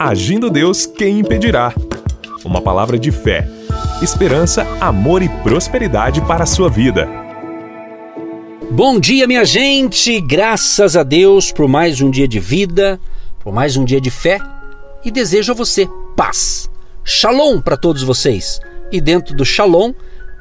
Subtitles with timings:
[0.00, 1.74] Agindo Deus, quem impedirá?
[2.44, 3.48] Uma palavra de fé,
[4.00, 7.08] esperança, amor e prosperidade para a sua vida.
[8.70, 10.20] Bom dia, minha gente!
[10.20, 13.00] Graças a Deus por mais um dia de vida,
[13.40, 14.38] por mais um dia de fé
[15.04, 16.70] e desejo a você paz.
[17.02, 18.60] Shalom para todos vocês.
[18.92, 19.92] E dentro do shalom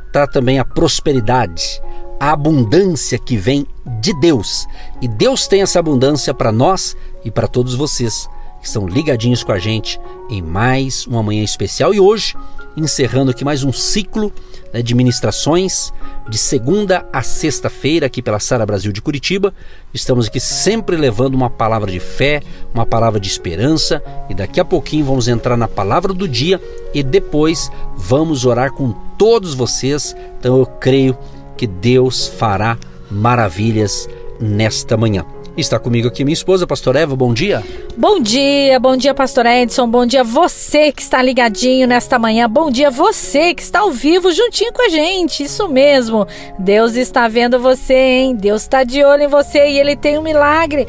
[0.05, 1.81] está também a prosperidade,
[2.19, 3.65] a abundância que vem
[4.01, 4.67] de Deus.
[5.01, 6.95] E Deus tem essa abundância para nós
[7.25, 8.29] e para todos vocês
[8.67, 9.97] que estão ligadinhos com a gente
[10.29, 11.93] em mais uma manhã especial.
[11.93, 12.35] E hoje,
[12.75, 14.31] encerrando aqui mais um ciclo
[14.73, 15.93] né, de ministrações
[16.27, 19.53] de segunda a sexta-feira aqui pela Sara Brasil de Curitiba.
[19.93, 22.41] Estamos aqui sempre levando uma palavra de fé,
[22.73, 26.61] uma palavra de esperança e daqui a pouquinho vamos entrar na palavra do dia
[26.93, 30.13] e depois vamos orar com todos vocês.
[30.37, 31.17] Então eu creio
[31.55, 32.77] que Deus fará
[33.09, 34.09] maravilhas
[34.41, 35.25] nesta manhã.
[35.57, 37.15] Está comigo aqui minha esposa, Pastor Eva.
[37.15, 37.63] Bom dia.
[37.97, 39.89] Bom dia, bom dia, Pastor Edson.
[39.89, 42.47] Bom dia você que está ligadinho nesta manhã.
[42.47, 45.41] Bom dia você que está ao vivo juntinho com a gente.
[45.41, 46.27] Isso mesmo.
[46.59, 48.35] Deus está vendo você, hein?
[48.35, 50.87] Deus está de olho em você e Ele tem um milagre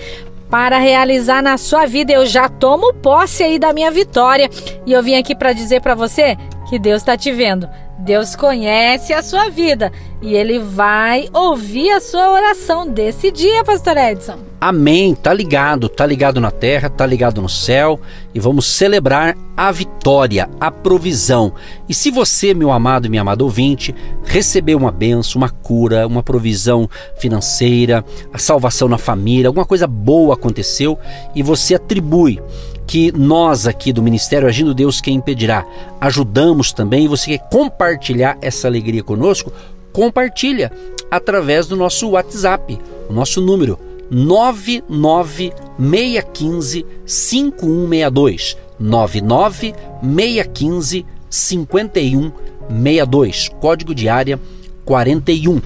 [0.51, 2.13] para realizar na sua vida.
[2.13, 4.51] Eu já tomo posse aí da minha vitória
[4.85, 6.37] e eu vim aqui para dizer para você
[6.69, 7.69] que Deus está te vendo.
[7.99, 9.91] Deus conhece a sua vida
[10.23, 14.39] e ele vai ouvir a sua oração desse dia, pastor Edson.
[14.61, 15.15] Amém.
[15.15, 17.99] Tá ligado, tá ligado na terra, tá ligado no céu
[18.33, 21.53] e vamos celebrar a vitória, a provisão.
[21.89, 23.95] E se você, meu amado e minha amada ouvinte,
[24.25, 26.89] recebeu uma benção, uma cura, uma provisão
[27.19, 30.97] financeira, a salvação na família, alguma coisa boa aconteceu
[31.35, 32.41] e você atribui
[32.89, 35.67] que nós aqui do Ministério Agindo Deus Quem Impedirá?
[36.01, 39.53] Ajudamos também e você quer compartilhar essa alegria conosco,
[39.93, 40.73] compartilha
[41.11, 42.79] através do nosso WhatsApp,
[43.09, 43.79] o nosso número
[44.11, 54.41] 99615 5162 99615 5162 código de área
[54.87, 55.61] 41.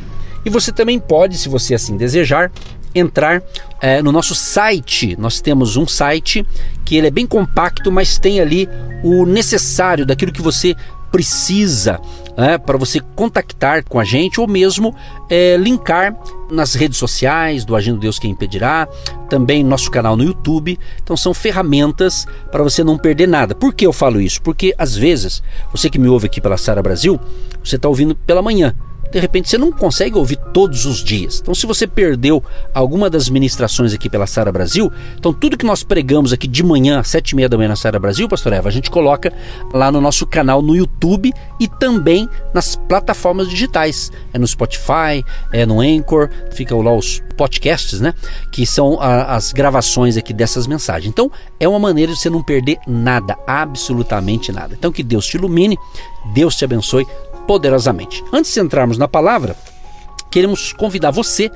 [0.44, 2.50] E você também pode, se você assim desejar,
[2.94, 3.42] entrar
[3.80, 5.16] é, no nosso site.
[5.18, 6.46] Nós temos um site
[6.84, 8.68] que ele é bem compacto, mas tem ali
[9.02, 10.76] o necessário daquilo que você
[11.12, 12.00] precisa
[12.38, 14.96] é, para você contactar com a gente ou mesmo
[15.28, 16.16] é, linkar
[16.50, 18.88] nas redes sociais do Agindo Deus Quem Impedirá,
[19.28, 20.78] também nosso canal no YouTube.
[21.02, 23.54] Então são ferramentas para você não perder nada.
[23.54, 24.40] Por que eu falo isso?
[24.40, 27.20] Porque às vezes, você que me ouve aqui pela Sara Brasil,
[27.62, 28.74] você está ouvindo pela manhã
[29.12, 31.38] de repente você não consegue ouvir todos os dias.
[31.40, 32.42] Então, se você perdeu
[32.72, 36.98] alguma das ministrações aqui pela Sara Brasil, então tudo que nós pregamos aqui de manhã,
[36.98, 39.30] às sete e meia da manhã na Sara Brasil, Pastor Eva, a gente coloca
[39.72, 44.10] lá no nosso canal no YouTube e também nas plataformas digitais.
[44.32, 45.22] É no Spotify,
[45.52, 48.14] é no Anchor, fica lá os podcasts, né?
[48.50, 51.10] Que são a, as gravações aqui dessas mensagens.
[51.10, 51.30] Então,
[51.60, 54.74] é uma maneira de você não perder nada, absolutamente nada.
[54.74, 55.76] Então, que Deus te ilumine,
[56.32, 57.06] Deus te abençoe
[57.46, 58.24] poderosamente.
[58.32, 59.56] Antes de entrarmos na palavra,
[60.30, 61.50] queremos convidar você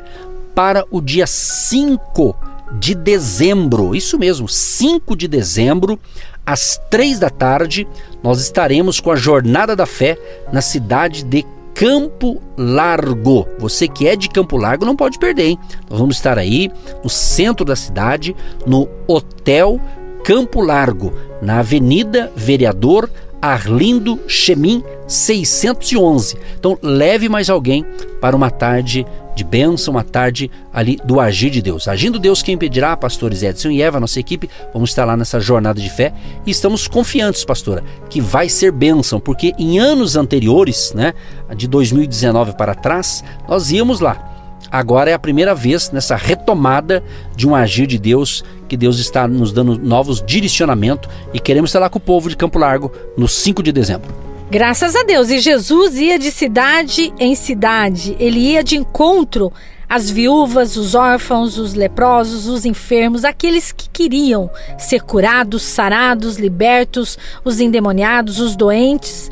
[0.54, 2.34] para o dia 5
[2.78, 3.94] de dezembro.
[3.94, 5.98] Isso mesmo, 5 de dezembro,
[6.44, 7.86] às 3 da tarde,
[8.22, 10.18] nós estaremos com a Jornada da Fé
[10.52, 13.46] na cidade de Campo Largo.
[13.58, 15.58] Você que é de Campo Largo não pode perder, hein?
[15.90, 16.70] Nós vamos estar aí
[17.04, 18.34] no centro da cidade,
[18.66, 19.78] no Hotel
[20.24, 23.10] Campo Largo, na Avenida Vereador
[23.40, 26.36] Arlindo Chemin 611.
[26.58, 27.84] Então leve mais alguém
[28.20, 31.86] para uma tarde de bênção, uma tarde ali do agir de Deus.
[31.86, 35.78] Agindo Deus, quem pedirá, pastores Edson e Eva, nossa equipe, vamos estar lá nessa jornada
[35.78, 36.14] de fé
[36.46, 41.12] e estamos confiantes, pastora, que vai ser bênção, porque em anos anteriores, né,
[41.54, 44.32] de 2019 para trás, nós íamos lá
[44.70, 47.02] agora é a primeira vez nessa retomada
[47.34, 51.80] de um agir de Deus, que Deus está nos dando novos direcionamentos e queremos estar
[51.80, 54.14] lá com o povo de Campo Largo no 5 de dezembro.
[54.50, 55.30] Graças a Deus.
[55.30, 59.52] E Jesus ia de cidade em cidade, ele ia de encontro
[59.88, 67.16] às viúvas, os órfãos, os leprosos, os enfermos, aqueles que queriam ser curados, sarados, libertos,
[67.44, 69.30] os endemoniados, os doentes.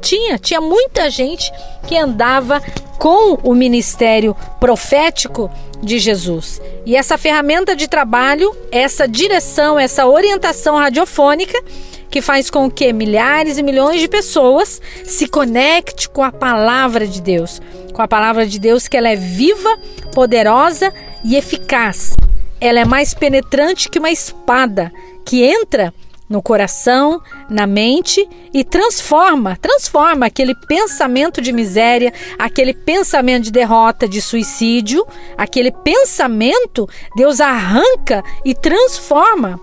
[0.00, 1.52] Tinha, tinha muita gente
[1.86, 2.62] que andava
[2.98, 5.50] com o ministério profético
[5.82, 6.60] de Jesus.
[6.84, 11.58] E essa ferramenta de trabalho, essa direção, essa orientação radiofônica
[12.10, 17.22] que faz com que milhares e milhões de pessoas se conectem com a palavra de
[17.22, 17.62] Deus,
[17.94, 19.78] com a palavra de Deus que ela é viva,
[20.12, 20.92] poderosa
[21.24, 22.14] e eficaz.
[22.60, 24.92] Ela é mais penetrante que uma espada
[25.24, 25.94] que entra
[26.30, 34.08] no coração, na mente e transforma, transforma aquele pensamento de miséria, aquele pensamento de derrota,
[34.08, 35.04] de suicídio,
[35.36, 39.60] aquele pensamento, Deus arranca e transforma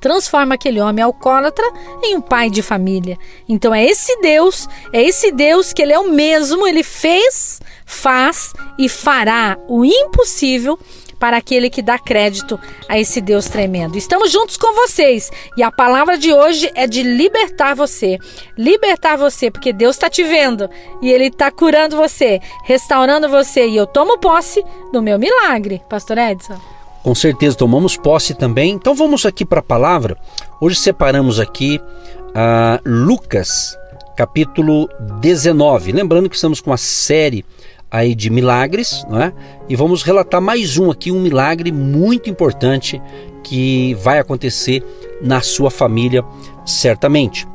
[0.00, 1.64] transforma aquele homem alcoólatra
[2.04, 3.18] em um pai de família.
[3.48, 8.52] Então é esse Deus, é esse Deus que ele é o mesmo, ele fez, faz
[8.78, 10.78] e fará o impossível
[11.18, 13.98] para aquele que dá crédito a esse Deus tremendo.
[13.98, 18.18] Estamos juntos com vocês e a palavra de hoje é de libertar você.
[18.56, 20.68] Libertar você, porque Deus está te vendo
[21.02, 23.66] e Ele está curando você, restaurando você.
[23.66, 26.58] E eu tomo posse do meu milagre, Pastor Edson.
[27.02, 28.72] Com certeza tomamos posse também.
[28.72, 30.16] Então vamos aqui para a palavra.
[30.60, 31.80] Hoje separamos aqui
[32.28, 33.76] uh, Lucas,
[34.16, 34.88] capítulo
[35.20, 35.92] 19.
[35.92, 37.44] Lembrando que estamos com a série
[37.90, 39.32] aí de milagres, não é?
[39.68, 43.00] E vamos relatar mais um aqui, um milagre muito importante
[43.42, 44.82] que vai acontecer
[45.22, 46.24] na sua família,
[46.66, 47.46] certamente.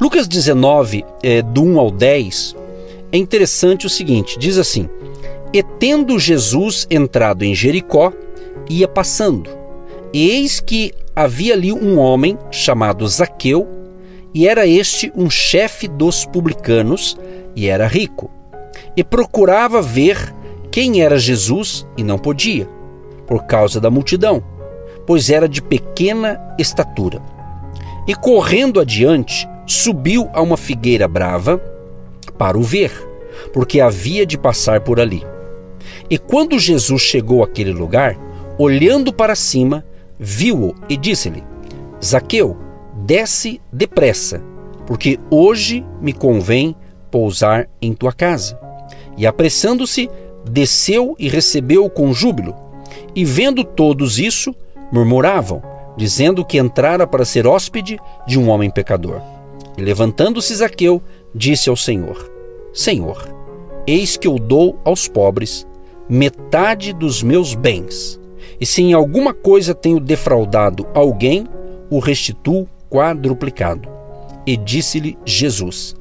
[0.00, 2.56] Lucas 19, é, do 1 ao 10,
[3.10, 4.88] é interessante o seguinte: diz assim:
[5.52, 8.12] E tendo Jesus entrado em Jericó,
[8.68, 9.50] ia passando,
[10.12, 13.68] e eis que havia ali um homem chamado Zaqueu,
[14.32, 17.16] e era este um chefe dos publicanos,
[17.54, 18.30] e era rico
[18.96, 20.34] e procurava ver
[20.70, 22.68] quem era Jesus e não podia,
[23.26, 24.42] por causa da multidão,
[25.06, 27.22] pois era de pequena estatura.
[28.06, 31.58] E correndo adiante, subiu a uma figueira brava
[32.38, 32.92] para o ver,
[33.52, 35.24] porque havia de passar por ali.
[36.10, 38.16] E quando Jesus chegou àquele lugar,
[38.58, 39.84] olhando para cima,
[40.18, 41.42] viu-o e disse-lhe:
[42.02, 42.56] Zaqueu,
[42.94, 44.42] desce depressa,
[44.86, 46.74] porque hoje me convém
[47.10, 48.58] pousar em tua casa.
[49.16, 50.10] E apressando-se,
[50.48, 52.54] desceu e recebeu-o com júbilo.
[53.14, 54.54] E vendo todos isso,
[54.90, 55.62] murmuravam,
[55.96, 59.20] dizendo que entrara para ser hóspede de um homem pecador.
[59.76, 61.02] E levantando-se Zaqueu,
[61.34, 62.30] disse ao Senhor:
[62.72, 63.28] Senhor,
[63.86, 65.66] eis que eu dou aos pobres
[66.08, 68.20] metade dos meus bens.
[68.60, 71.46] E se em alguma coisa tenho defraudado alguém,
[71.90, 73.88] o restituo quadruplicado.
[74.46, 75.96] E disse-lhe Jesus: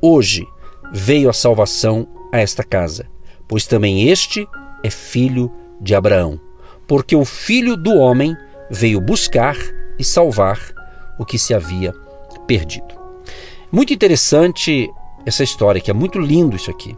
[0.00, 0.46] Hoje
[0.92, 3.06] veio a salvação a esta casa,
[3.46, 4.44] pois também este
[4.82, 6.40] é filho de Abraão.
[6.84, 8.36] Porque o filho do homem
[8.68, 9.56] veio buscar
[9.96, 10.58] e salvar
[11.16, 11.94] o que se havia
[12.44, 12.92] perdido.
[13.70, 14.90] Muito interessante
[15.24, 16.96] essa história, que é muito lindo isso aqui.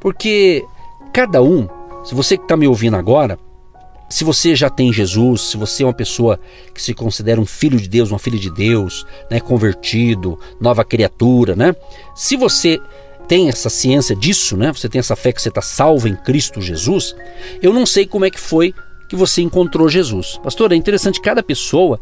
[0.00, 0.64] Porque
[1.12, 1.68] cada um,
[2.02, 3.38] se você que está me ouvindo agora,
[4.08, 6.40] se você já tem Jesus, se você é uma pessoa
[6.72, 11.54] que se considera um filho de Deus, uma filha de Deus, né, convertido, nova criatura,
[11.54, 11.74] né?
[12.14, 12.80] Se você
[13.26, 14.72] tem essa ciência disso, né?
[14.72, 17.14] Você tem essa fé que você está salvo em Cristo Jesus.
[17.62, 18.74] Eu não sei como é que foi
[19.08, 20.38] que você encontrou Jesus.
[20.42, 22.00] Pastor, é interessante, cada pessoa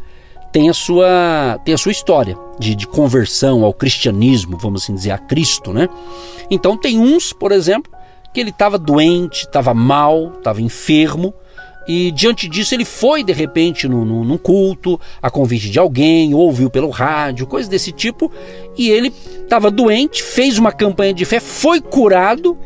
[0.51, 5.11] tem a sua, tem a sua história de, de conversão ao cristianismo, vamos assim dizer,
[5.11, 5.89] a Cristo, né?
[6.49, 7.91] Então tem uns, por exemplo,
[8.33, 11.33] que ele estava doente, estava mal, estava enfermo,
[11.87, 16.69] e diante disso ele foi de repente no, num culto, a convite de alguém, ouviu
[16.69, 18.31] pelo rádio, coisas desse tipo,
[18.77, 19.13] e ele
[19.43, 22.57] estava doente, fez uma campanha de fé, foi curado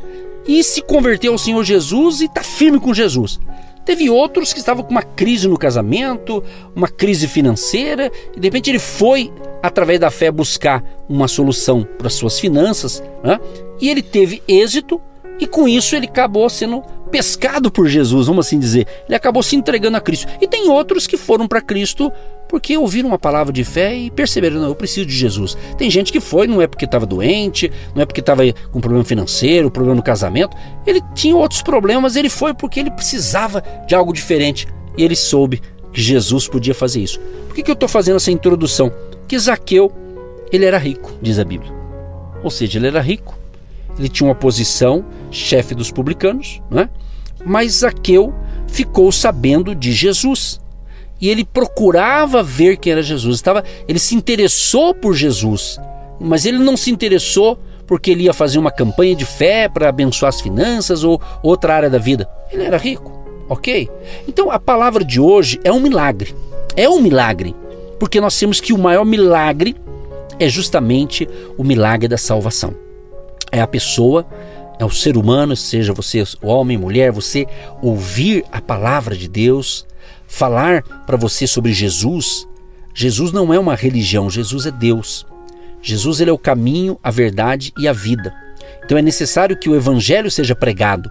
[0.47, 3.39] e se converteu ao Senhor Jesus e está firme com Jesus.
[3.87, 6.43] Teve outros que estavam com uma crise no casamento,
[6.75, 9.31] uma crise financeira, e de repente ele foi,
[9.63, 13.39] através da fé, buscar uma solução para suas finanças, né?
[13.79, 14.99] e ele teve êxito,
[15.39, 18.88] e com isso ele acabou sendo pescado por Jesus, vamos assim dizer.
[19.07, 20.27] Ele acabou se entregando a Cristo.
[20.42, 22.12] E tem outros que foram para Cristo
[22.48, 25.58] porque ouviram uma palavra de fé e perceberam, não, eu preciso de Jesus.
[25.77, 29.03] Tem gente que foi, não é porque estava doente, não é porque estava com problema
[29.03, 30.55] financeiro, problema no casamento.
[30.86, 34.67] Ele tinha outros problemas, ele foi porque ele precisava de algo diferente.
[34.98, 37.20] E ele soube que Jesus podia fazer isso.
[37.48, 38.91] Por que, que eu estou fazendo essa introdução?
[39.27, 39.91] Que Zaqueu,
[40.51, 41.72] ele era rico, diz a Bíblia.
[42.43, 43.38] Ou seja, ele era rico,
[43.98, 46.89] ele tinha uma posição, chefe dos publicanos, né?
[47.48, 48.34] Mas Zaqueu
[48.68, 50.60] ficou sabendo de Jesus.
[51.20, 53.38] E ele procurava ver quem era Jesus.
[53.38, 55.80] Estava, ele se interessou por Jesus,
[56.20, 60.27] mas ele não se interessou porque ele ia fazer uma campanha de fé para abençoar
[60.27, 62.30] as finanças ou outra área da vida.
[62.51, 63.12] Ele era rico,
[63.48, 63.89] ok?
[64.27, 66.36] Então a palavra de hoje é um milagre.
[66.75, 67.56] É um milagre,
[67.98, 69.75] porque nós temos que o maior milagre
[70.38, 71.27] é justamente
[71.58, 72.88] o milagre da salvação
[73.51, 74.25] é a pessoa,
[74.79, 77.48] é o ser humano, seja você homem, mulher, você
[77.81, 79.86] ouvir a palavra de Deus,
[80.27, 82.48] falar para você sobre Jesus.
[82.93, 85.25] Jesus não é uma religião, Jesus é Deus.
[85.81, 88.34] Jesus ele é o caminho, a verdade e a vida.
[88.84, 91.10] Então é necessário que o evangelho seja pregado.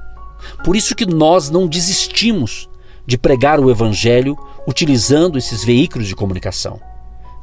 [0.65, 2.69] Por isso que nós não desistimos
[3.07, 6.81] de pregar o evangelho utilizando esses veículos de comunicação.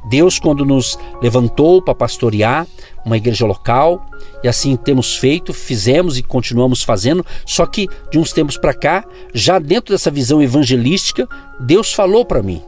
[0.04, 2.66] Deus, quando nos levantou para pastorear
[3.04, 4.04] uma igreja local,
[4.42, 9.04] e assim temos feito, fizemos e continuamos fazendo, só que de uns tempos para cá,
[9.32, 11.28] já dentro dessa visão evangelística,
[11.60, 12.62] Deus falou para mim: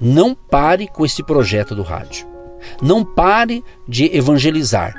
[0.00, 2.26] Não pare com esse projeto do rádio.
[2.80, 4.94] Não pare de evangelizar,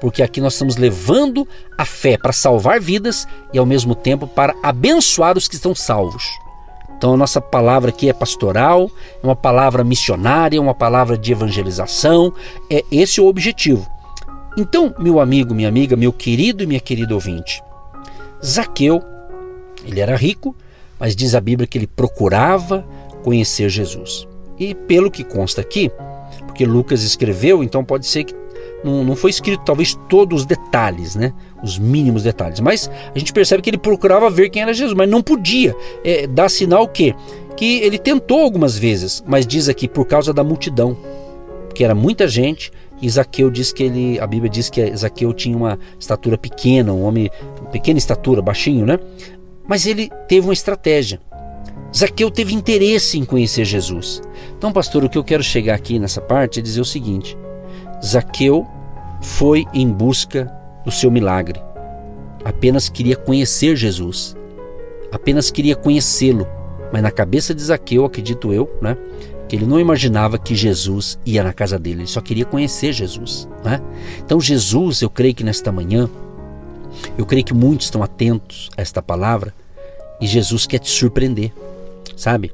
[0.00, 1.46] porque aqui nós estamos levando
[1.78, 6.24] a fé para salvar vidas e ao mesmo tempo para abençoar os que estão salvos.
[6.96, 8.90] Então a nossa palavra aqui é pastoral,
[9.22, 12.32] é uma palavra missionária, é uma palavra de evangelização,
[12.70, 13.86] é esse o objetivo.
[14.56, 17.62] Então, meu amigo, minha amiga, meu querido e minha querida ouvinte,
[18.44, 19.02] Zaqueu,
[19.84, 20.54] ele era rico,
[20.98, 22.86] mas diz a Bíblia que ele procurava
[23.22, 24.28] conhecer Jesus.
[24.58, 25.90] E pelo que consta aqui,
[26.46, 28.34] porque Lucas escreveu, então pode ser que
[28.84, 31.32] não, não foi escrito talvez todos os detalhes, né?
[31.62, 32.60] Os mínimos detalhes.
[32.60, 35.74] Mas a gente percebe que ele procurava ver quem era Jesus, mas não podia.
[36.04, 37.14] É, dar sinal que
[37.56, 40.96] que ele tentou algumas vezes, mas diz aqui por causa da multidão,
[41.74, 42.70] que era muita gente.
[43.00, 47.04] E Zaqueu diz que ele, a Bíblia diz que Zaqueu tinha uma estatura pequena, um
[47.04, 47.30] homem
[47.70, 48.98] pequena estatura, baixinho, né?
[49.66, 51.20] Mas ele teve uma estratégia.
[51.94, 54.22] Zaqueu teve interesse em conhecer Jesus.
[54.56, 57.36] Então, pastor, o que eu quero chegar aqui nessa parte é dizer o seguinte:
[58.04, 58.66] Zaqueu
[59.24, 60.52] foi em busca
[60.84, 61.60] do seu milagre.
[62.44, 64.36] Apenas queria conhecer Jesus.
[65.10, 66.46] Apenas queria conhecê-lo.
[66.92, 68.96] Mas na cabeça de Zaqueu, acredito eu, né,
[69.48, 73.48] que ele não imaginava que Jesus ia na casa dele, ele só queria conhecer Jesus.
[73.64, 73.80] Né?
[74.24, 76.08] Então, Jesus, eu creio que nesta manhã,
[77.18, 79.52] eu creio que muitos estão atentos a esta palavra
[80.20, 81.52] e Jesus quer te surpreender
[82.16, 82.52] sabe?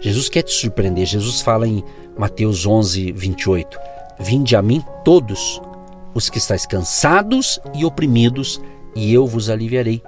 [0.00, 1.06] Jesus quer te surpreender.
[1.06, 1.84] Jesus fala em
[2.16, 3.78] Mateus 11, 28:
[4.18, 5.60] Vinde a mim todos
[6.14, 8.60] os que estáis cansados e oprimidos,
[8.94, 10.02] e eu vos aliviarei.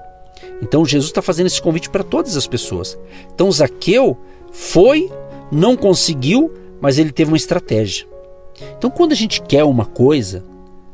[0.62, 2.98] Então Jesus está fazendo esse convite para todas as pessoas.
[3.34, 4.16] Então Zaqueu
[4.52, 5.10] foi,
[5.50, 8.06] não conseguiu, mas ele teve uma estratégia.
[8.76, 10.44] Então quando a gente quer uma coisa,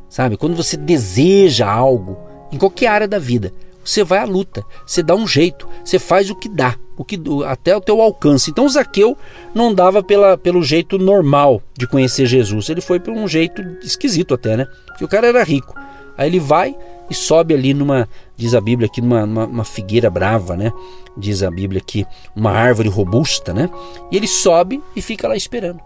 [0.09, 0.37] sabe?
[0.37, 2.17] Quando você deseja algo,
[2.52, 3.52] em qualquer área da vida,
[3.85, 7.19] você vai à luta, você dá um jeito, você faz o que dá o que
[7.47, 8.50] até o teu alcance.
[8.50, 9.16] Então Zaqueu
[9.54, 14.35] não dava pela, pelo jeito normal de conhecer Jesus, ele foi por um jeito esquisito
[14.35, 14.66] até, né?
[14.87, 15.75] Porque o cara era rico.
[16.19, 16.76] Aí ele vai
[17.09, 20.71] e sobe ali numa, diz a Bíblia aqui, numa, numa, figueira brava, né?
[21.16, 22.04] Diz a Bíblia aqui,
[22.37, 23.71] uma árvore robusta, né?
[24.12, 25.80] E ele sobe e fica lá esperando.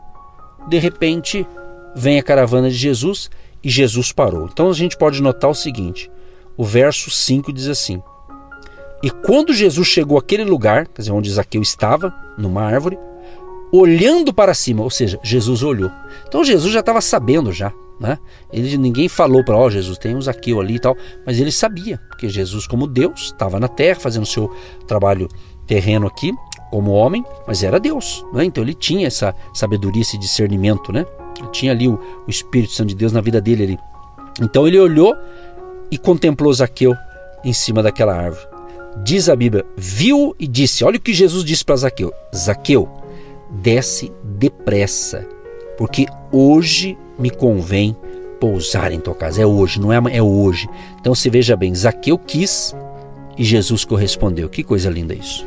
[0.66, 1.46] De repente
[1.94, 3.30] vem a caravana de Jesus
[3.62, 4.48] e Jesus parou.
[4.52, 6.10] Então a gente pode notar o seguinte:
[6.56, 8.02] o verso 5 diz assim:
[9.04, 12.98] e quando Jesus chegou àquele lugar, quer dizer, onde Zaqueu estava, numa árvore,
[13.70, 15.90] olhando para cima, ou seja, Jesus olhou.
[16.26, 17.70] Então Jesus já estava sabendo já,
[18.00, 18.18] né?
[18.50, 20.96] Ele ninguém falou para, ó, oh, Jesus, tem um Zaqueu ali e tal,
[21.26, 24.50] mas ele sabia, porque Jesus como Deus estava na terra fazendo seu
[24.86, 25.28] trabalho
[25.66, 26.32] terreno aqui,
[26.70, 28.42] como homem, mas era Deus, né?
[28.46, 31.04] Então ele tinha essa sabedoria, esse discernimento, né?
[31.38, 33.78] Ele tinha ali o, o Espírito Santo de Deus na vida dele ali.
[34.40, 35.14] Então ele olhou
[35.90, 36.94] e contemplou Zaqueu
[37.44, 38.53] em cima daquela árvore.
[39.02, 42.88] Diz a Bíblia, viu e disse: Olha o que Jesus disse para Zaqueu: Zaqueu,
[43.50, 45.26] desce depressa,
[45.76, 47.96] porque hoje me convém
[48.40, 49.42] pousar em tua casa.
[49.42, 50.68] É hoje, não é é hoje.
[51.00, 52.74] Então se veja bem, Zaqueu quis
[53.36, 54.48] e Jesus correspondeu.
[54.48, 55.46] Que coisa linda isso.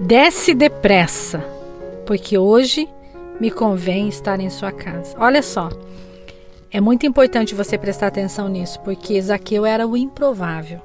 [0.00, 1.38] Desce depressa,
[2.06, 2.88] porque hoje
[3.40, 5.16] me convém estar em sua casa.
[5.18, 5.70] Olha só.
[6.70, 10.80] É muito importante você prestar atenção nisso, porque Zaqueu era o improvável.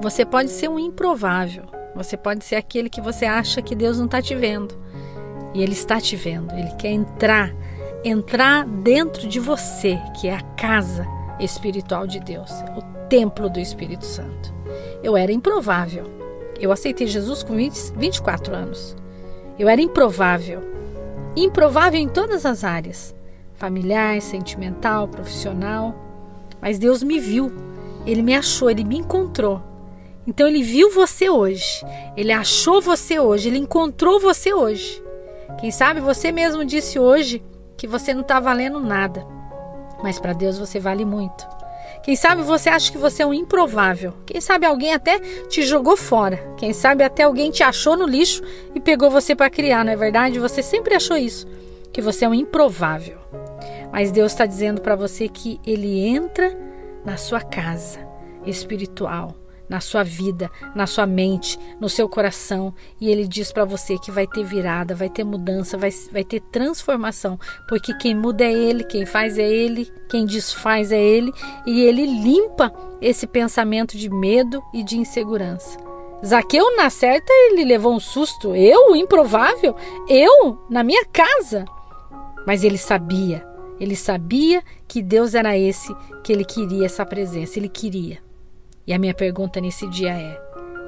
[0.00, 1.64] Você pode ser um improvável.
[1.94, 4.78] Você pode ser aquele que você acha que Deus não está te vendo.
[5.54, 6.52] E Ele está te vendo.
[6.52, 7.54] Ele quer entrar,
[8.04, 11.06] entrar dentro de você, que é a casa
[11.40, 14.54] espiritual de Deus, o templo do Espírito Santo.
[15.02, 16.04] Eu era improvável.
[16.60, 18.96] Eu aceitei Jesus com 20, 24 anos.
[19.58, 20.62] Eu era improvável.
[21.34, 23.14] Improvável em todas as áreas:
[23.54, 25.94] familiar, sentimental, profissional.
[26.60, 27.52] Mas Deus me viu.
[28.06, 29.75] Ele me achou, ele me encontrou.
[30.26, 31.84] Então ele viu você hoje,
[32.16, 35.02] ele achou você hoje, ele encontrou você hoje.
[35.60, 37.42] Quem sabe você mesmo disse hoje
[37.76, 39.24] que você não está valendo nada,
[40.02, 41.46] mas para Deus você vale muito.
[42.02, 44.14] Quem sabe você acha que você é um improvável.
[44.26, 46.54] Quem sabe alguém até te jogou fora.
[46.56, 48.42] Quem sabe até alguém te achou no lixo
[48.74, 50.38] e pegou você para criar, não é verdade?
[50.38, 51.46] Você sempre achou isso,
[51.92, 53.18] que você é um improvável.
[53.92, 56.56] Mas Deus está dizendo para você que Ele entra
[57.04, 58.00] na sua casa
[58.44, 59.34] espiritual
[59.68, 62.74] na sua vida, na sua mente, no seu coração.
[63.00, 66.40] E ele diz para você que vai ter virada, vai ter mudança, vai, vai ter
[66.40, 67.38] transformação.
[67.68, 71.32] Porque quem muda é ele, quem faz é ele, quem desfaz é ele.
[71.66, 75.78] E ele limpa esse pensamento de medo e de insegurança.
[76.24, 78.54] Zaqueu, na certa, ele levou um susto.
[78.54, 79.76] Eu, improvável?
[80.08, 81.64] Eu, na minha casa?
[82.46, 83.46] Mas ele sabia,
[83.78, 88.18] ele sabia que Deus era esse que ele queria essa presença, ele queria.
[88.86, 90.40] E a minha pergunta nesse dia é: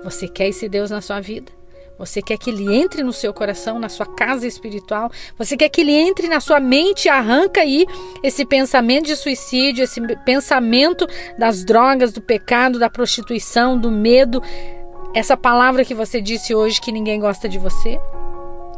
[0.04, 1.50] você quer esse Deus na sua vida?
[1.98, 5.10] Você quer que ele entre no seu coração, na sua casa espiritual?
[5.36, 7.08] Você quer que ele entre na sua mente?
[7.08, 7.84] Arranca aí
[8.22, 14.40] esse pensamento de suicídio, esse pensamento das drogas, do pecado, da prostituição, do medo.
[15.12, 17.98] Essa palavra que você disse hoje que ninguém gosta de você.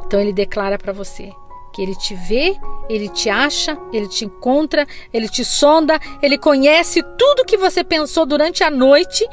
[0.07, 1.31] Então ele declara para você
[1.73, 2.57] que ele te vê,
[2.89, 8.27] ele te acha, ele te encontra, ele te sonda, ele conhece tudo que você pensou
[8.27, 9.27] durante a noite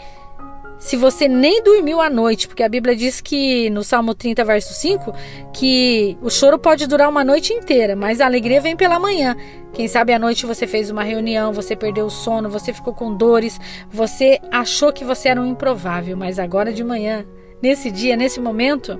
[0.78, 4.74] se você nem dormiu à noite, porque a Bíblia diz que no Salmo 30, verso
[4.74, 5.14] 5,
[5.54, 9.36] que o choro pode durar uma noite inteira, mas a alegria vem pela manhã.
[9.74, 13.14] Quem sabe à noite você fez uma reunião, você perdeu o sono, você ficou com
[13.16, 17.26] dores, você achou que você era um improvável, mas agora de manhã
[17.62, 19.00] Nesse dia, nesse momento,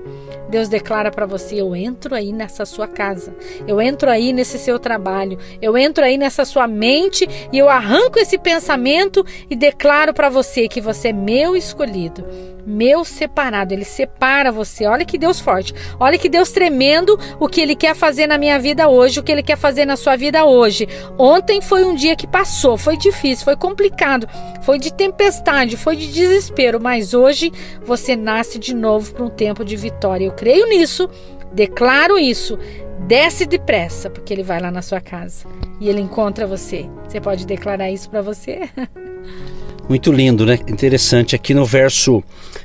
[0.50, 3.34] Deus declara para você: Eu entro aí nessa sua casa,
[3.66, 8.18] eu entro aí nesse seu trabalho, eu entro aí nessa sua mente e eu arranco
[8.18, 12.24] esse pensamento e declaro para você que você é meu escolhido
[12.68, 13.72] meu separado.
[13.72, 14.86] Ele separa você.
[14.86, 15.74] Olha que Deus forte.
[15.98, 19.32] Olha que Deus tremendo o que ele quer fazer na minha vida hoje, o que
[19.32, 20.86] ele quer fazer na sua vida hoje.
[21.18, 24.28] Ontem foi um dia que passou, foi difícil, foi complicado,
[24.62, 27.52] foi de tempestade, foi de desespero, mas hoje
[27.84, 30.26] você nasce de novo para um tempo de vitória.
[30.26, 31.08] Eu creio nisso,
[31.52, 32.58] declaro isso.
[33.06, 35.46] Desce depressa, porque ele vai lá na sua casa
[35.80, 36.86] e ele encontra você.
[37.06, 38.68] Você pode declarar isso para você?
[39.88, 40.58] Muito lindo, né?
[40.68, 41.34] Interessante.
[41.34, 42.22] Aqui no verso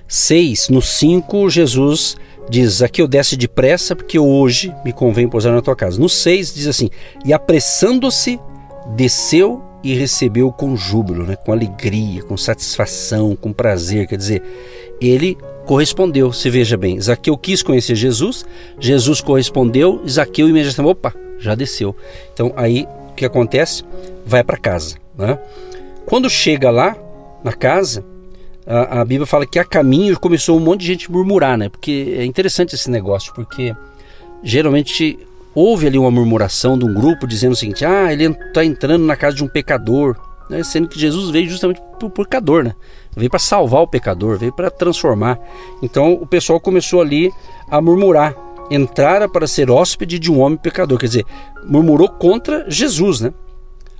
[0.08, 2.18] 6, no 5, Jesus
[2.50, 6.00] diz: Aqui eu desce depressa, porque hoje me convém pousar na tua casa.
[6.00, 6.89] No 6 diz assim:
[7.24, 8.39] E apressando-se,
[8.96, 11.36] desceu e recebeu com júbilo, né?
[11.36, 14.08] com alegria, com satisfação, com prazer.
[14.08, 14.44] Quer dizer,
[15.00, 16.32] ele correspondeu.
[16.32, 18.46] Se veja bem, Zaqueu quis conhecer Jesus,
[18.80, 21.96] Jesus correspondeu, Zaqueu imediatamente, opa, já desceu.
[22.34, 23.84] Então aí o que acontece?
[24.25, 24.96] Vai para casa.
[25.18, 25.38] Né?
[26.06, 26.96] Quando chega lá,
[27.44, 28.06] na casa,
[28.66, 31.70] a, a, Bíblia fala que a caminho começou um monte de gente murmurar, né?
[31.70, 33.76] Porque é interessante esse negócio, porque
[34.42, 35.20] geralmente
[35.54, 39.16] houve ali uma murmuração de um grupo dizendo o seguinte: ah, ele está entrando na
[39.16, 40.16] casa de um pecador,
[40.50, 40.64] né?
[40.64, 42.74] sendo que Jesus veio justamente para o pecador, né?
[43.16, 45.40] Veio para salvar o pecador, veio para transformar.
[45.82, 47.32] Então o pessoal começou ali
[47.70, 48.36] a murmurar.
[48.72, 51.25] Entrara para ser hóspede de um homem pecador, quer dizer,
[51.66, 53.34] murmurou contra Jesus, né?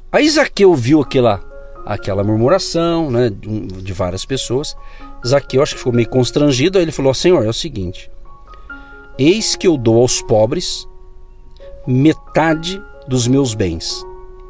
[0.10, 1.53] Aí Zaqueu viu aquela
[1.86, 4.76] aquela murmuração né, de várias pessoas.
[5.26, 8.10] Zaqueu acho que ficou meio constrangido, aí ele falou: Senhor, é o seguinte:
[9.18, 10.88] eis que eu dou aos pobres
[11.86, 14.06] metade dos meus bens,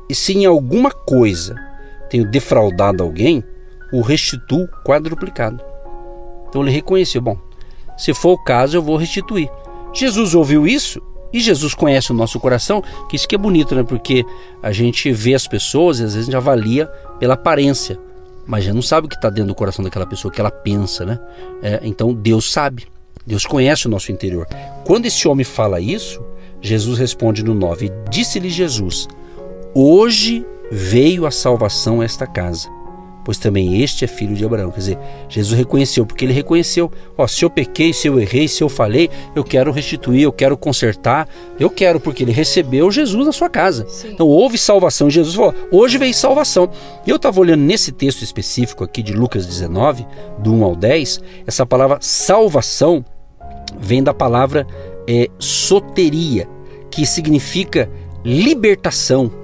[0.10, 1.56] e se em alguma coisa
[2.10, 3.44] tenho defraudado alguém,
[3.92, 5.64] o restituo quadruplicado.
[6.48, 7.38] Então ele reconheceu: bom,
[7.98, 9.50] se for o caso, eu vou restituir.
[9.94, 11.02] Jesus ouviu isso
[11.34, 13.84] e Jesus conhece o nosso coração, que isso que é bonito, né?
[13.84, 14.24] Porque
[14.62, 16.86] a gente vê as pessoas e às vezes a gente avalia
[17.20, 18.00] pela aparência,
[18.46, 20.52] mas já não sabe o que está dentro do coração daquela pessoa, o que ela
[20.52, 21.20] pensa, né?
[21.62, 22.88] É, então Deus sabe,
[23.26, 24.48] Deus conhece o nosso interior.
[24.86, 26.24] Quando esse homem fala isso,
[26.62, 29.08] Jesus responde no 9: Disse-lhe Jesus:
[29.74, 32.70] Hoje veio a salvação a esta casa
[33.24, 34.72] pois também este é filho de Abraão.
[34.72, 38.64] Quer dizer, Jesus reconheceu, porque ele reconheceu: ó, se eu pequei, se eu errei, se
[38.64, 41.28] eu falei, eu quero restituir, eu quero consertar,
[41.60, 43.88] eu quero, porque ele recebeu Jesus na sua casa.
[43.88, 44.12] Sim.
[44.12, 45.10] Então houve salvação.
[45.10, 46.70] Jesus falou: hoje veio salvação.
[47.06, 50.06] Eu estava olhando nesse texto específico aqui de Lucas 19,
[50.40, 53.04] do 1 ao 10, essa palavra salvação
[53.80, 54.68] vem da palavra
[55.08, 56.48] é, soteria,
[56.90, 57.90] que significa
[58.24, 59.43] libertação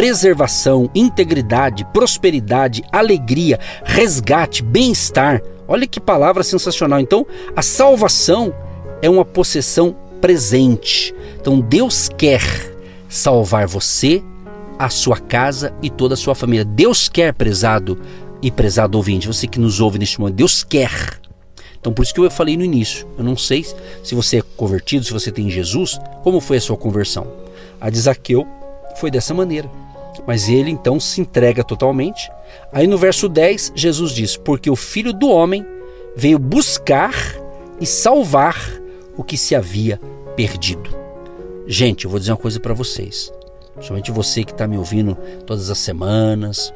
[0.00, 5.42] preservação, integridade, prosperidade, alegria, resgate, bem-estar.
[5.68, 7.00] Olha que palavra sensacional.
[7.00, 8.50] Então, a salvação
[9.02, 11.14] é uma possessão presente.
[11.38, 12.40] Então, Deus quer
[13.10, 14.22] salvar você,
[14.78, 16.64] a sua casa e toda a sua família.
[16.64, 18.00] Deus quer, prezado
[18.40, 21.20] e prezado ouvinte, você que nos ouve neste momento, Deus quer.
[21.78, 23.06] Então, por isso que eu falei no início.
[23.18, 23.66] Eu não sei
[24.02, 27.26] se você é convertido, se você tem Jesus, como foi a sua conversão.
[27.78, 28.46] A de Zaqueu
[28.96, 29.68] foi dessa maneira.
[30.26, 32.30] Mas ele então se entrega totalmente.
[32.72, 35.66] Aí no verso 10, Jesus diz: Porque o filho do homem
[36.16, 37.14] veio buscar
[37.80, 38.56] e salvar
[39.16, 40.00] o que se havia
[40.36, 40.90] perdido.
[41.66, 43.32] Gente, eu vou dizer uma coisa para vocês.
[43.80, 46.72] Somente você que está me ouvindo todas as semanas.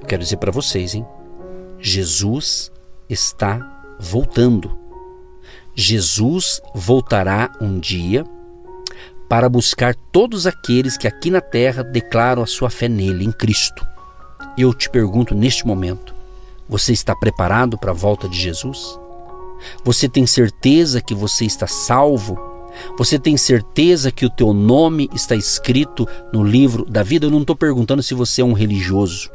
[0.00, 1.06] Eu quero dizer para vocês, hein?
[1.78, 2.72] Jesus
[3.08, 4.76] está voltando.
[5.74, 8.24] Jesus voltará um dia
[9.34, 13.84] para buscar todos aqueles que aqui na terra declaram a sua fé nele, em Cristo.
[14.56, 16.14] Eu te pergunto neste momento:
[16.68, 18.96] você está preparado para a volta de Jesus?
[19.82, 22.38] Você tem certeza que você está salvo?
[22.96, 27.26] Você tem certeza que o teu nome está escrito no livro da vida?
[27.26, 29.28] Eu não estou perguntando se você é um religioso.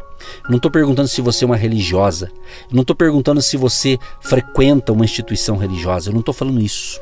[0.47, 2.31] Não estou perguntando se você é uma religiosa.
[2.71, 6.07] Não estou perguntando se você frequenta uma instituição religiosa.
[6.07, 7.01] Eu não estou falando isso.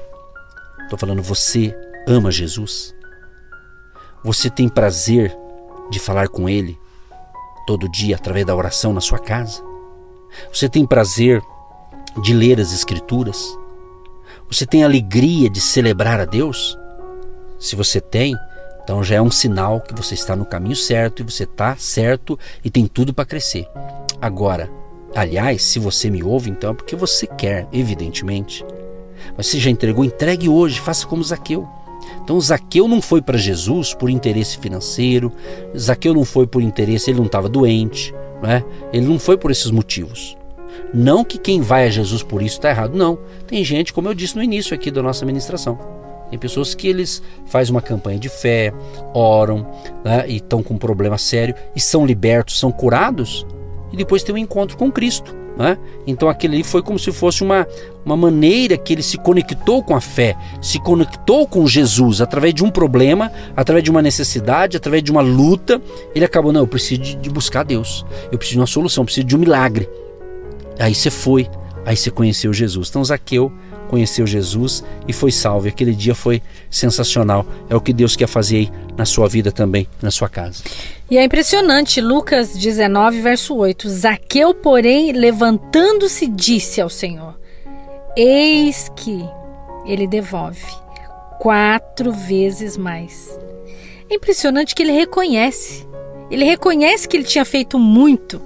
[0.81, 1.75] Estou falando você
[2.07, 2.95] ama Jesus.
[4.23, 5.37] Você tem prazer
[5.91, 6.79] de falar com Ele
[7.67, 9.61] todo dia através da oração na sua casa.
[10.51, 11.41] Você tem prazer
[12.23, 13.57] de ler as Escrituras.
[14.49, 16.77] Você tem alegria de celebrar a Deus?
[17.59, 18.35] Se você tem,
[18.83, 22.39] então já é um sinal que você está no caminho certo e você está certo
[22.63, 23.67] e tem tudo para crescer.
[24.21, 24.71] Agora,
[25.13, 28.65] aliás, se você me ouve, então é porque você quer, evidentemente.
[29.35, 31.67] Mas se já entregou, entregue hoje, faça como Zaqueu.
[32.27, 35.31] Então Zaqueu não foi para Jesus por interesse financeiro,
[35.77, 38.13] Zaqueu não foi por interesse, ele não estava doente,
[38.43, 38.65] né?
[38.91, 40.37] ele não foi por esses motivos.
[40.93, 43.17] Não que quem vai a Jesus por isso está errado, não.
[43.47, 45.79] Tem gente, como eu disse no início aqui da nossa ministração,
[46.29, 48.73] tem pessoas que eles fazem uma campanha de fé,
[49.13, 49.65] oram
[50.03, 53.47] né, e estão com um problema sério e são libertos, são curados
[53.89, 55.33] e depois tem um encontro com Cristo.
[55.57, 55.75] Né?
[56.05, 57.67] Então aquele ali foi como se fosse uma,
[58.05, 62.63] uma maneira que ele se conectou com a fé, se conectou com Jesus através de
[62.63, 65.81] um problema, através de uma necessidade, através de uma luta.
[66.13, 69.25] Ele acabou, não, eu preciso de, buscar Deus, eu preciso de uma solução, eu preciso
[69.25, 69.89] de um milagre.
[70.77, 71.49] Aí você foi,
[71.83, 72.89] aí você conheceu Jesus.
[72.89, 73.51] Então Zaqueu
[73.87, 75.67] conheceu Jesus e foi salvo.
[75.67, 77.45] Aquele dia foi sensacional.
[77.69, 80.63] É o que Deus quer fazer aí na sua vida também, na sua casa.
[81.09, 83.89] E é impressionante, Lucas 19, verso 8.
[83.89, 87.35] Zaqueu, porém, levantando-se, disse ao Senhor:
[88.15, 89.23] Eis que
[89.85, 90.65] ele devolve
[91.39, 93.39] quatro vezes mais.
[94.09, 95.87] É impressionante que ele reconhece.
[96.29, 98.41] Ele reconhece que ele tinha feito muito,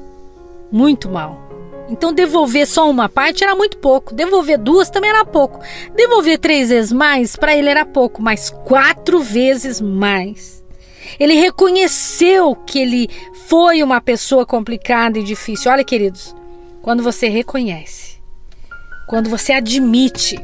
[0.72, 1.51] muito mal.
[1.92, 5.60] Então devolver só uma parte era muito pouco, devolver duas também era pouco,
[5.94, 10.64] devolver três vezes mais para ele era pouco, mas quatro vezes mais.
[11.20, 13.10] Ele reconheceu que ele
[13.48, 15.70] foi uma pessoa complicada e difícil.
[15.70, 16.34] Olha, queridos,
[16.82, 18.22] quando você reconhece,
[19.10, 20.40] quando você admite,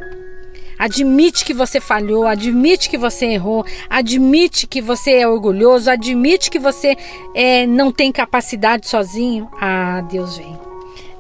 [0.77, 6.59] admite que você falhou, admite que você errou, admite que você é orgulhoso, admite que
[6.59, 6.97] você
[7.33, 10.66] é, não tem capacidade sozinho, ah, Deus vem.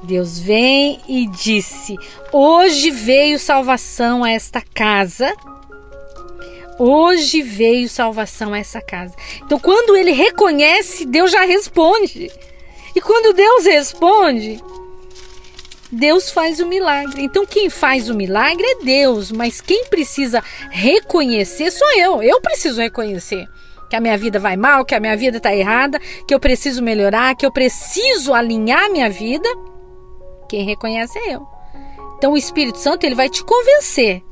[0.03, 1.95] Deus vem e disse:
[2.31, 5.33] Hoje veio salvação a esta casa.
[6.79, 9.15] Hoje veio salvação a essa casa.
[9.43, 12.31] Então, quando ele reconhece, Deus já responde.
[12.95, 14.63] E quando Deus responde,
[15.91, 17.23] Deus faz o milagre.
[17.23, 22.21] Então, quem faz o milagre é Deus, mas quem precisa reconhecer sou eu.
[22.21, 23.47] Eu preciso reconhecer
[23.89, 26.83] que a minha vida vai mal, que a minha vida está errada, que eu preciso
[26.83, 29.49] melhorar, que eu preciso alinhar minha vida
[30.47, 31.47] quem reconhece é eu.
[32.17, 34.23] Então o Espírito Santo ele vai te convencer.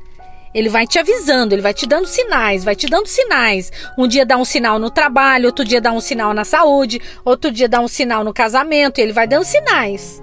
[0.54, 3.70] Ele vai te avisando, ele vai te dando sinais, vai te dando sinais.
[3.98, 7.50] Um dia dá um sinal no trabalho, outro dia dá um sinal na saúde, outro
[7.50, 10.22] dia dá um sinal no casamento, ele vai dando sinais.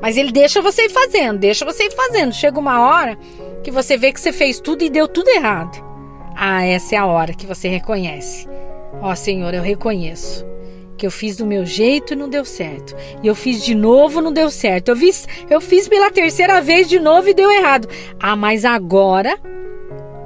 [0.00, 2.32] Mas ele deixa você ir fazendo, deixa você ir fazendo.
[2.32, 3.18] Chega uma hora
[3.62, 5.84] que você vê que você fez tudo e deu tudo errado.
[6.34, 8.48] Ah, essa é a hora que você reconhece.
[9.02, 10.53] Ó oh, Senhor, eu reconheço
[10.96, 12.94] que eu fiz do meu jeito e não deu certo.
[13.22, 14.88] E eu fiz de novo, não deu certo.
[14.88, 17.88] Eu fiz, eu fiz pela terceira vez de novo e deu errado.
[18.18, 19.38] Ah, mas agora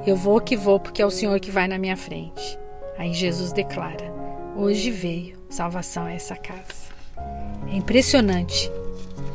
[0.05, 2.57] eu vou que vou, porque é o Senhor que vai na minha frente.
[2.97, 4.13] Aí Jesus declara:
[4.55, 6.89] Hoje veio salvação a essa casa.
[7.71, 8.71] É impressionante.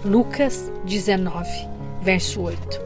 [0.05, 1.49] Lucas 19,
[2.03, 2.81] verso 8.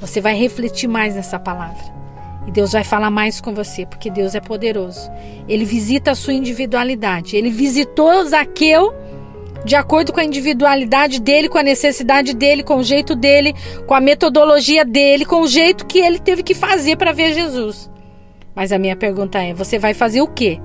[0.00, 2.03] Você vai refletir mais nessa palavra.
[2.46, 5.10] E Deus vai falar mais com você, porque Deus é poderoso.
[5.48, 7.36] Ele visita a sua individualidade.
[7.36, 8.92] Ele visitou Zaqueu
[9.64, 13.54] de acordo com a individualidade dele, com a necessidade dele, com o jeito dele,
[13.86, 17.90] com a metodologia dele, com o jeito que ele teve que fazer para ver Jesus.
[18.54, 20.60] Mas a minha pergunta é: você vai fazer o quê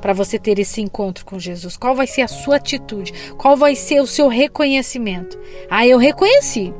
[0.00, 1.76] para você ter esse encontro com Jesus?
[1.76, 3.12] Qual vai ser a sua atitude?
[3.36, 5.38] Qual vai ser o seu reconhecimento?
[5.68, 6.72] Ah, eu reconheci.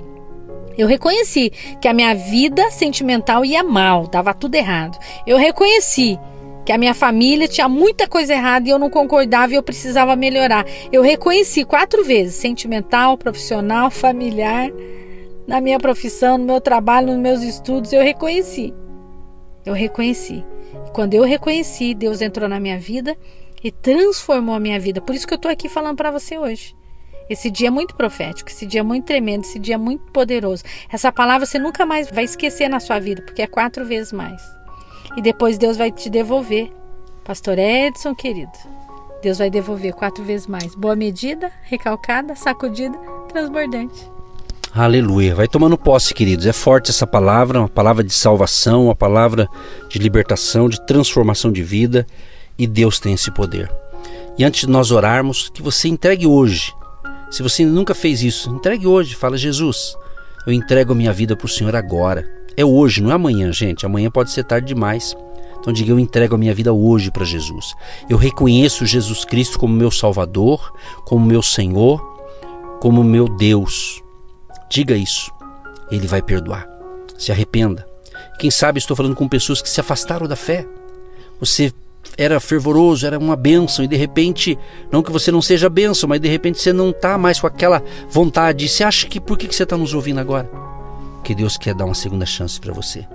[0.77, 4.99] Eu reconheci que a minha vida sentimental ia mal, dava tudo errado.
[5.27, 6.19] Eu reconheci
[6.65, 10.17] que a minha família tinha muita coisa errada e eu não concordava e eu precisava
[10.17, 10.65] melhorar.
[10.91, 14.71] Eu reconheci quatro vezes: sentimental, profissional, familiar,
[15.47, 17.93] na minha profissão, no meu trabalho, nos meus estudos.
[17.93, 18.73] Eu reconheci.
[19.65, 20.45] Eu reconheci.
[20.87, 23.17] E quando eu reconheci, Deus entrou na minha vida
[23.63, 25.01] e transformou a minha vida.
[25.01, 26.75] Por isso que eu estou aqui falando para você hoje.
[27.29, 30.63] Esse dia é muito profético, esse dia é muito tremendo, esse dia é muito poderoso.
[30.91, 34.43] Essa palavra você nunca mais vai esquecer na sua vida, porque é quatro vezes mais.
[35.17, 36.71] E depois Deus vai te devolver.
[37.25, 38.53] Pastor Edson, querido,
[39.23, 40.75] Deus vai devolver quatro vezes mais.
[40.75, 42.97] Boa medida, recalcada, sacudida,
[43.29, 44.13] transbordante.
[44.75, 45.35] Aleluia.
[45.35, 46.47] Vai tomando posse, queridos.
[46.47, 49.49] É forte essa palavra, uma palavra de salvação, uma palavra
[49.89, 52.07] de libertação, de transformação de vida.
[52.59, 53.71] E Deus tem esse poder.
[54.37, 56.75] E antes de nós orarmos, que você entregue hoje
[57.31, 59.15] Se você nunca fez isso, entregue hoje.
[59.15, 59.97] Fala, Jesus,
[60.47, 62.29] eu entrego a minha vida para o Senhor agora.
[62.57, 63.85] É hoje, não é amanhã, gente.
[63.85, 65.17] Amanhã pode ser tarde demais.
[65.59, 67.75] Então diga: Eu entrego a minha vida hoje para Jesus.
[68.09, 70.73] Eu reconheço Jesus Cristo como meu Salvador,
[71.05, 72.01] como meu Senhor,
[72.81, 74.03] como meu Deus.
[74.71, 75.33] Diga isso.
[75.91, 76.69] Ele vai perdoar.
[77.17, 77.87] Se arrependa.
[78.39, 80.67] Quem sabe estou falando com pessoas que se afastaram da fé.
[81.41, 81.73] Você
[82.17, 84.59] era fervoroso, era uma bênção, e de repente,
[84.91, 87.83] não que você não seja bênção, mas de repente você não está mais com aquela
[88.09, 88.69] vontade.
[88.69, 90.49] Você acha que por que você está nos ouvindo agora?
[91.23, 93.07] Que Deus quer dar uma segunda chance para você.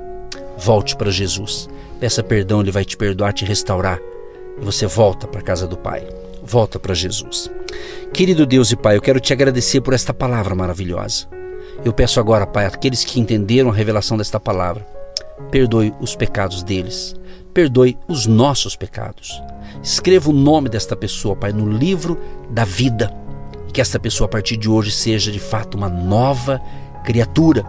[0.57, 1.69] Volte para Jesus.
[1.99, 3.99] Peça perdão, Ele vai te perdoar, te restaurar.
[4.59, 6.05] E você volta para a casa do Pai.
[6.43, 7.49] Volta para Jesus.
[8.11, 11.27] Querido Deus e Pai, eu quero te agradecer por esta palavra maravilhosa.
[11.85, 14.85] Eu peço agora, Pai, aqueles que entenderam a revelação desta palavra,
[15.51, 17.15] perdoe os pecados deles
[17.59, 19.43] perdoe os nossos pecados.
[19.83, 22.17] Escreva o nome desta pessoa, Pai, no livro
[22.49, 23.13] da vida.
[23.73, 26.61] Que esta pessoa, a partir de hoje, seja de fato uma nova
[27.03, 27.65] criatura.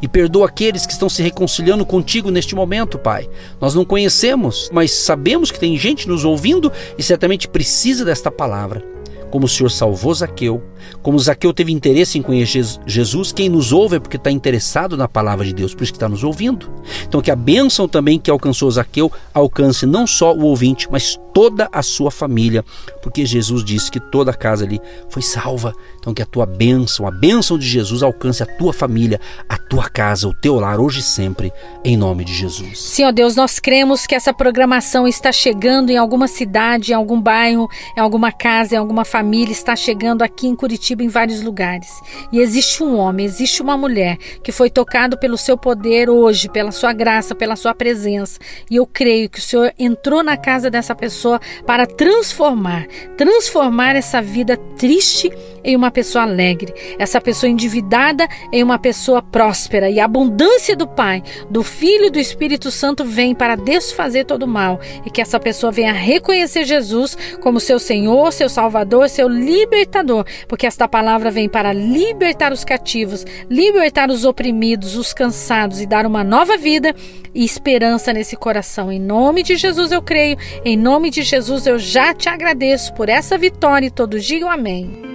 [0.00, 3.28] E perdoa aqueles que estão se reconciliando contigo neste momento, Pai.
[3.60, 8.94] Nós não conhecemos, mas sabemos que tem gente nos ouvindo e certamente precisa desta palavra
[9.34, 10.62] como o Senhor salvou Zaqueu,
[11.02, 15.08] como Zaqueu teve interesse em conhecer Jesus, quem nos ouve é porque está interessado na
[15.08, 16.70] palavra de Deus, por isso que está nos ouvindo.
[17.08, 21.68] Então que a bênção também que alcançou Zaqueu alcance não só o ouvinte, mas toda
[21.72, 22.64] a sua família,
[23.02, 25.74] porque Jesus disse que toda a casa ali foi salva.
[25.98, 29.88] Então que a tua bênção, a bênção de Jesus alcance a tua família, a tua
[29.88, 31.52] casa, o teu lar hoje e sempre,
[31.84, 32.80] em nome de Jesus.
[32.80, 37.68] Senhor Deus, nós cremos que essa programação está chegando em alguma cidade, em algum bairro,
[37.96, 41.88] em alguma casa, em alguma família família está chegando aqui em Curitiba em vários lugares.
[42.30, 46.70] E existe um homem, existe uma mulher que foi tocado pelo seu poder hoje, pela
[46.70, 48.38] sua graça, pela sua presença.
[48.70, 54.20] E eu creio que o Senhor entrou na casa dessa pessoa para transformar, transformar essa
[54.20, 55.32] vida triste
[55.64, 59.88] em uma pessoa alegre, essa pessoa endividada em uma pessoa próspera.
[59.88, 64.42] E a abundância do Pai, do Filho e do Espírito Santo vem para desfazer todo
[64.42, 69.28] o mal e que essa pessoa venha reconhecer Jesus como seu Senhor, seu Salvador, seu
[69.28, 75.86] libertador, porque esta palavra vem para libertar os cativos, libertar os oprimidos, os cansados e
[75.86, 76.94] dar uma nova vida
[77.34, 78.92] e esperança nesse coração.
[78.92, 83.08] Em nome de Jesus eu creio, em nome de Jesus eu já te agradeço por
[83.08, 85.14] essa vitória e todos digam amém.